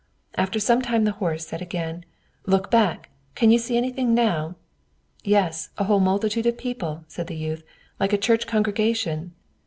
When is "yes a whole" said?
5.23-5.99